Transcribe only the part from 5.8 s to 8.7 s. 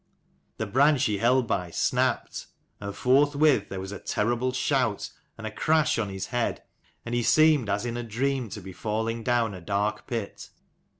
on his head, and he seemed as in a dream to